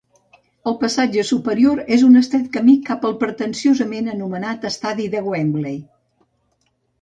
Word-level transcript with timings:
El 0.69 0.75
passatge 0.83 1.25
superior 1.31 1.81
és 1.97 2.05
un 2.07 2.17
estret 2.21 2.47
camí 2.55 2.75
cap 2.87 3.05
al 3.09 3.13
pretensiosament 3.25 4.09
anomenat 4.15 4.67
Estadi 4.71 5.07
de 5.17 5.23
Wembley. 5.29 5.79